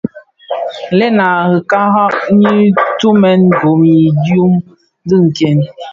[0.97, 1.29] Lèn a
[1.69, 2.53] kirara nyi
[2.99, 4.43] tumè gom i dhyu
[5.07, 5.57] di nken.